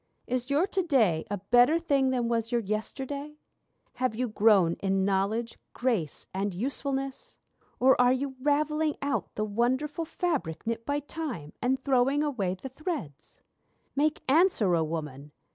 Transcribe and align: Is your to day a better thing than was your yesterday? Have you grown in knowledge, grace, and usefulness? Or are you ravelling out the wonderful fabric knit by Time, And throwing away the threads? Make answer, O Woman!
Is 0.25 0.49
your 0.49 0.65
to 0.65 0.81
day 0.81 1.25
a 1.29 1.37
better 1.37 1.77
thing 1.77 2.09
than 2.09 2.27
was 2.27 2.51
your 2.51 2.61
yesterday? 2.61 3.35
Have 3.97 4.15
you 4.15 4.27
grown 4.29 4.73
in 4.79 5.05
knowledge, 5.05 5.59
grace, 5.73 6.25
and 6.33 6.55
usefulness? 6.55 7.37
Or 7.79 7.95
are 8.01 8.11
you 8.11 8.35
ravelling 8.41 8.95
out 9.03 9.35
the 9.35 9.45
wonderful 9.45 10.05
fabric 10.05 10.65
knit 10.65 10.87
by 10.87 11.01
Time, 11.01 11.53
And 11.61 11.85
throwing 11.85 12.23
away 12.23 12.55
the 12.55 12.67
threads? 12.67 13.41
Make 13.95 14.23
answer, 14.27 14.75
O 14.75 14.83
Woman! 14.83 15.33